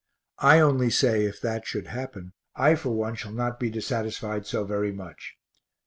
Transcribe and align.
I 0.39 0.59
only 0.61 0.89
say 0.89 1.25
if 1.25 1.39
that 1.41 1.67
should 1.67 1.85
happen, 1.85 2.33
I 2.55 2.73
for 2.73 2.89
one 2.89 3.13
shall 3.13 3.33
not 3.33 3.59
be 3.59 3.69
dissatisfied 3.69 4.47
so 4.47 4.63
very 4.63 4.91
much. 4.91 5.35